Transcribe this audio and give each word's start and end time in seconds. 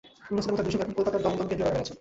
নূর 0.23 0.35
হোসেন 0.37 0.47
এবং 0.49 0.57
তাঁর 0.57 0.65
দুই 0.65 0.71
সঙ্গী 0.71 0.77
এখন 0.81 0.95
কলকাতার 0.97 1.23
দমদম 1.23 1.35
কেন্দ্রীয় 1.49 1.65
কারাগারে 1.67 1.79
আছেন। 1.81 1.89